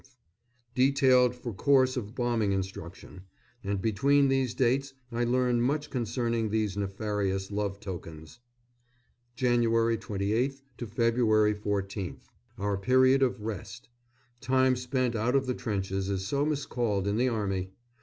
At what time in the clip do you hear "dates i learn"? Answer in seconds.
4.55-5.61